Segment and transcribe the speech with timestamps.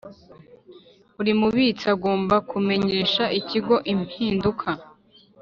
[1.15, 4.69] Buri mubitsi agomba kumenyesha ikigo impinduka